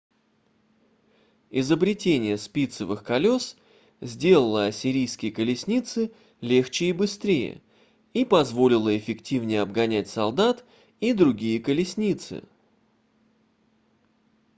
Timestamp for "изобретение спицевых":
1.51-3.03